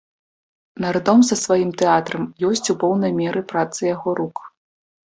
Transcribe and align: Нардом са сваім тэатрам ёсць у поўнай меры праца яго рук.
Нардом 0.85 1.19
са 1.29 1.35
сваім 1.43 1.71
тэатрам 1.83 2.23
ёсць 2.51 2.71
у 2.75 2.79
поўнай 2.87 3.17
меры 3.21 3.41
праца 3.55 3.81
яго 3.95 4.09
рук. 4.25 4.37